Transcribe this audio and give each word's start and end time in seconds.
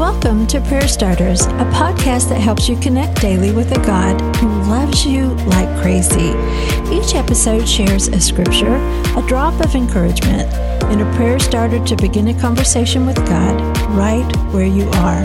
Welcome 0.00 0.46
to 0.46 0.62
Prayer 0.62 0.88
Starters, 0.88 1.42
a 1.42 1.68
podcast 1.74 2.30
that 2.30 2.40
helps 2.40 2.70
you 2.70 2.76
connect 2.78 3.20
daily 3.20 3.52
with 3.52 3.70
a 3.72 3.84
God 3.84 4.18
who 4.36 4.48
loves 4.62 5.04
you 5.04 5.26
like 5.44 5.68
crazy. 5.82 6.30
Each 6.90 7.14
episode 7.14 7.68
shares 7.68 8.08
a 8.08 8.18
scripture, 8.18 8.76
a 8.76 9.22
drop 9.28 9.62
of 9.62 9.74
encouragement, 9.74 10.50
and 10.84 11.02
a 11.02 11.16
prayer 11.16 11.38
starter 11.38 11.84
to 11.84 11.96
begin 11.96 12.28
a 12.28 12.40
conversation 12.40 13.04
with 13.04 13.16
God 13.26 13.60
right 13.90 14.24
where 14.54 14.64
you 14.64 14.88
are. 14.88 15.22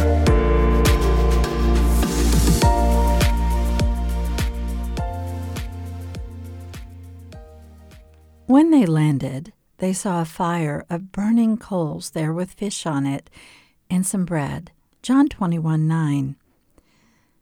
When 8.45 8.71
they 8.71 8.85
landed, 8.85 9.53
they 9.77 9.93
saw 9.93 10.21
a 10.21 10.25
fire 10.25 10.85
of 10.89 11.13
burning 11.13 11.55
coals 11.55 12.09
there 12.09 12.33
with 12.33 12.51
fish 12.51 12.85
on 12.85 13.05
it 13.05 13.29
and 13.89 14.05
some 14.05 14.25
bread. 14.25 14.71
John 15.01 15.27
21 15.27 15.87
9. 15.87 16.35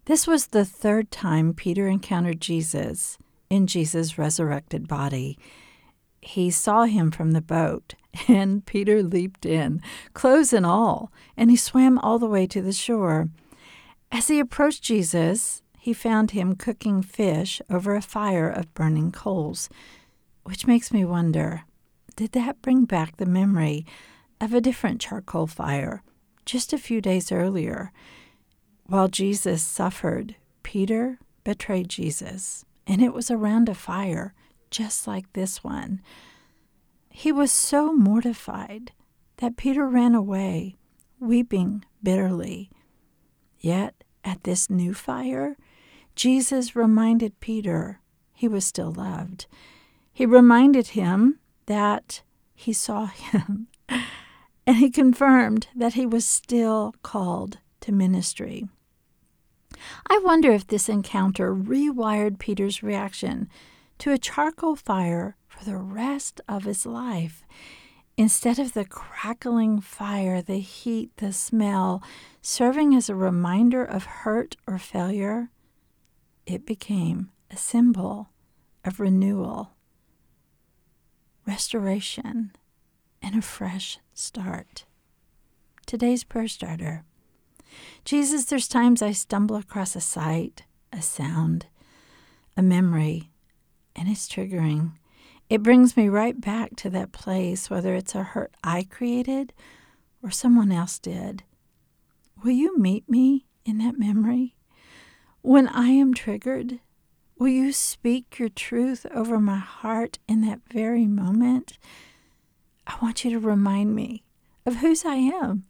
This 0.05 0.27
was 0.27 0.47
the 0.47 0.65
third 0.65 1.11
time 1.11 1.53
Peter 1.53 1.87
encountered 1.87 2.41
Jesus 2.41 3.17
in 3.49 3.67
Jesus' 3.67 4.17
resurrected 4.17 4.87
body. 4.87 5.37
He 6.21 6.51
saw 6.51 6.83
him 6.83 7.11
from 7.11 7.31
the 7.31 7.41
boat, 7.41 7.95
and 8.27 8.65
Peter 8.65 9.01
leaped 9.01 9.45
in, 9.45 9.81
clothes 10.13 10.53
and 10.53 10.65
all, 10.65 11.11
and 11.37 11.49
he 11.49 11.55
swam 11.55 11.97
all 11.99 12.19
the 12.19 12.27
way 12.27 12.47
to 12.47 12.61
the 12.61 12.73
shore. 12.73 13.29
As 14.11 14.27
he 14.27 14.39
approached 14.39 14.83
Jesus, 14.83 15.61
he 15.79 15.93
found 15.93 16.31
him 16.31 16.55
cooking 16.55 17.01
fish 17.01 17.61
over 17.69 17.95
a 17.95 18.01
fire 18.01 18.49
of 18.49 18.73
burning 18.73 19.11
coals, 19.11 19.69
which 20.43 20.67
makes 20.67 20.91
me 20.91 21.03
wonder 21.05 21.63
did 22.15 22.33
that 22.33 22.61
bring 22.61 22.85
back 22.85 23.17
the 23.17 23.25
memory 23.25 23.85
of 24.39 24.53
a 24.53 24.61
different 24.61 25.01
charcoal 25.01 25.47
fire? 25.47 26.03
Just 26.45 26.73
a 26.73 26.77
few 26.77 27.01
days 27.01 27.31
earlier, 27.31 27.91
while 28.85 29.07
Jesus 29.07 29.63
suffered, 29.63 30.35
Peter 30.61 31.19
betrayed 31.43 31.89
Jesus, 31.89 32.65
and 32.85 33.01
it 33.01 33.13
was 33.13 33.31
around 33.31 33.69
a 33.69 33.75
fire 33.75 34.33
just 34.69 35.07
like 35.07 35.31
this 35.33 35.63
one. 35.63 36.01
He 37.09 37.31
was 37.31 37.51
so 37.51 37.93
mortified 37.93 38.91
that 39.37 39.55
Peter 39.55 39.87
ran 39.87 40.15
away, 40.15 40.75
weeping 41.19 41.85
bitterly. 42.01 42.71
Yet, 43.59 44.03
at 44.23 44.43
this 44.43 44.69
new 44.69 44.93
fire, 44.93 45.55
Jesus 46.15 46.75
reminded 46.75 47.39
Peter 47.39 47.99
he 48.33 48.47
was 48.47 48.65
still 48.65 48.91
loved. 48.91 49.45
He 50.11 50.25
reminded 50.25 50.87
him 50.87 51.39
that 51.67 52.23
he 52.55 52.73
saw 52.73 53.05
him 53.05 53.67
and 54.65 54.77
he 54.77 54.89
confirmed 54.89 55.67
that 55.75 55.93
he 55.93 56.05
was 56.05 56.25
still 56.25 56.95
called 57.03 57.59
to 57.81 57.91
ministry. 57.91 58.67
I 60.07 60.19
wonder 60.23 60.51
if 60.51 60.67
this 60.67 60.87
encounter 60.87 61.53
rewired 61.53 62.39
Peter's 62.39 62.83
reaction 62.83 63.49
to 63.99 64.11
a 64.11 64.17
charcoal 64.17 64.75
fire 64.75 65.35
for 65.47 65.65
the 65.65 65.77
rest 65.77 66.41
of 66.47 66.63
his 66.63 66.85
life. 66.85 67.43
Instead 68.15 68.59
of 68.59 68.73
the 68.73 68.85
crackling 68.85 69.81
fire, 69.81 70.41
the 70.41 70.59
heat, 70.59 71.15
the 71.17 71.33
smell, 71.33 72.03
serving 72.41 72.93
as 72.93 73.09
a 73.09 73.15
reminder 73.15 73.83
of 73.83 74.05
hurt 74.05 74.55
or 74.67 74.77
failure, 74.77 75.49
it 76.45 76.65
became 76.65 77.31
a 77.49 77.57
symbol 77.57 78.29
of 78.85 78.99
renewal, 78.99 79.71
restoration, 81.47 82.51
and 83.23 83.35
a 83.35 83.41
fresh 83.41 83.97
start. 84.13 84.85
Today's 85.85 86.23
prayer 86.23 86.47
starter 86.47 87.03
Jesus, 88.05 88.45
there's 88.45 88.67
times 88.67 89.01
I 89.01 89.13
stumble 89.13 89.55
across 89.55 89.95
a 89.95 90.01
sight, 90.01 90.63
a 90.91 91.01
sound, 91.01 91.65
a 92.55 92.61
memory, 92.61 93.31
and 93.95 94.09
it's 94.09 94.27
triggering. 94.27 94.91
It 95.49 95.63
brings 95.63 95.97
me 95.97 96.09
right 96.09 96.39
back 96.39 96.75
to 96.77 96.89
that 96.91 97.11
place, 97.11 97.69
whether 97.69 97.95
it's 97.95 98.15
a 98.15 98.23
hurt 98.23 98.53
I 98.63 98.83
created 98.83 99.53
or 100.21 100.31
someone 100.31 100.71
else 100.71 100.99
did. 100.99 101.43
Will 102.43 102.51
you 102.51 102.77
meet 102.77 103.09
me 103.09 103.45
in 103.65 103.77
that 103.79 103.97
memory? 103.97 104.55
When 105.41 105.67
I 105.67 105.87
am 105.87 106.13
triggered, 106.13 106.79
will 107.37 107.49
you 107.49 107.71
speak 107.71 108.39
your 108.39 108.49
truth 108.49 109.05
over 109.13 109.39
my 109.39 109.57
heart 109.57 110.19
in 110.27 110.41
that 110.41 110.61
very 110.71 111.05
moment? 111.05 111.77
I 112.85 112.97
want 113.01 113.23
you 113.23 113.31
to 113.31 113.39
remind 113.39 113.95
me 113.95 114.23
of 114.65 114.77
whose 114.77 115.05
I 115.05 115.15
am, 115.15 115.65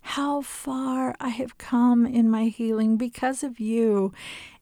how 0.00 0.42
far 0.42 1.14
I 1.20 1.28
have 1.28 1.58
come 1.58 2.06
in 2.06 2.30
my 2.30 2.46
healing 2.46 2.96
because 2.96 3.42
of 3.42 3.60
you. 3.60 4.12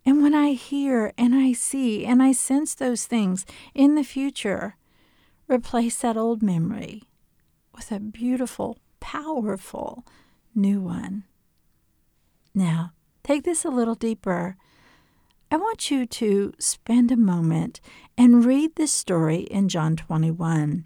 And 0.05 0.23
when 0.23 0.35
I 0.35 0.53
hear 0.53 1.13
and 1.17 1.35
I 1.35 1.53
see 1.53 2.05
and 2.05 2.23
I 2.23 2.33
sense 2.33 2.75
those 2.75 3.07
things 3.07 3.47
in 3.75 3.95
the 3.95 4.05
future, 4.05 4.77
replace 5.49 5.99
that 5.99 6.17
old 6.17 6.43
memory 6.43 7.03
with 7.75 7.93
a 7.93 8.01
beautiful, 8.01 8.79
powerful 9.01 10.05
new 10.55 10.81
one. 10.81 11.25
Now, 12.55 12.93
take 13.23 13.45
this 13.45 13.65
a 13.65 13.71
little 13.71 13.95
deeper. 13.95 14.57
I 15.51 15.57
want 15.57 15.91
you 15.91 16.07
to 16.07 16.55
spend 16.59 17.13
a 17.13 17.17
moment 17.17 17.81
and 18.17 18.45
read 18.45 18.77
this 18.77 18.93
story 18.93 19.41
in 19.41 19.69
John 19.69 19.95
21. 19.95 20.85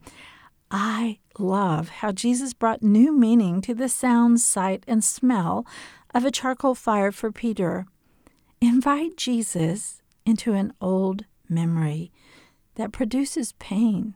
I 0.70 1.18
love 1.38 1.88
how 1.88 2.12
Jesus 2.12 2.52
brought 2.54 2.82
new 2.82 3.12
meaning 3.12 3.60
to 3.62 3.74
the 3.74 3.88
sound, 3.88 4.40
sight, 4.40 4.84
and 4.86 5.02
smell 5.02 5.66
of 6.14 6.24
a 6.24 6.30
charcoal 6.30 6.74
fire 6.74 7.10
for 7.10 7.32
Peter. 7.32 7.86
Invite 8.60 9.16
Jesus 9.16 10.02
into 10.24 10.52
an 10.52 10.72
old 10.80 11.24
memory 11.48 12.12
that 12.76 12.92
produces 12.92 13.52
pain 13.54 14.14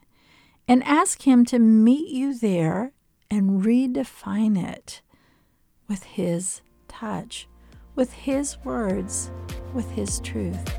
and 0.69 0.85
ask 0.85 1.27
Him 1.27 1.45
to 1.47 1.59
meet 1.59 2.11
you 2.11 2.39
there 2.39 2.93
and 3.31 3.65
redefine 3.65 4.57
it 4.63 5.03
with 5.89 6.05
His 6.05 6.63
touch, 6.89 7.49
with 7.95 8.13
His 8.13 8.59
words, 8.65 9.31
with 9.75 9.91
His 9.91 10.21
truth. 10.21 10.79